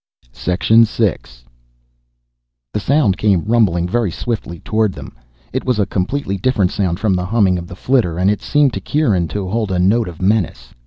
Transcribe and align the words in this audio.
6. 0.31 0.69
The 2.73 2.79
sound 2.79 3.17
came 3.19 3.43
rumbling 3.45 3.87
very 3.87 4.09
swiftly 4.09 4.59
toward 4.61 4.93
them. 4.93 5.15
It 5.53 5.63
was 5.63 5.77
a 5.77 5.85
completely 5.85 6.37
different 6.37 6.71
sound 6.71 6.99
from 6.99 7.13
the 7.13 7.25
humming 7.27 7.59
of 7.59 7.67
the 7.67 7.75
flitter, 7.75 8.17
and 8.17 8.27
it 8.31 8.41
seemed 8.41 8.73
to 8.73 8.81
Kieran 8.81 9.27
to 9.27 9.47
hold 9.47 9.71
a 9.71 9.77
note 9.77 10.07
of 10.07 10.19
menace. 10.19 10.73